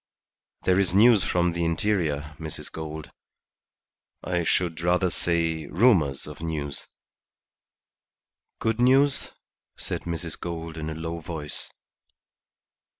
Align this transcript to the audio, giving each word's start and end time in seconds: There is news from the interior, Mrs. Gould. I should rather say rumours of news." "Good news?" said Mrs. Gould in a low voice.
There 0.63 0.79
is 0.79 0.95
news 0.95 1.23
from 1.23 1.51
the 1.53 1.63
interior, 1.63 2.35
Mrs. 2.39 2.71
Gould. 2.71 3.11
I 4.23 4.41
should 4.41 4.81
rather 4.81 5.11
say 5.11 5.67
rumours 5.67 6.25
of 6.25 6.41
news." 6.41 6.87
"Good 8.59 8.79
news?" 8.79 9.29
said 9.77 10.05
Mrs. 10.05 10.39
Gould 10.39 10.75
in 10.75 10.89
a 10.89 10.95
low 10.95 11.19
voice. 11.19 11.71